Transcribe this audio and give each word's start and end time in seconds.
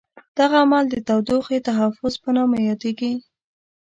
دغه 0.37 0.55
عمل 0.63 0.85
د 0.89 0.95
تودوخې 1.07 1.57
تحفظ 1.67 2.13
په 2.23 2.29
نامه 2.35 2.57
یادیږي. 2.69 3.11